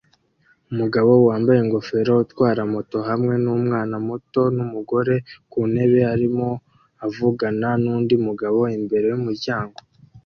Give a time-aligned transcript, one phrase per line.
[0.71, 5.15] Umugabo wambaye ingofero utwara moto hamwe numwana muto numugore
[5.51, 6.49] kuntebe arimo
[7.05, 9.77] avugana nundi mugabo imbere yumuryango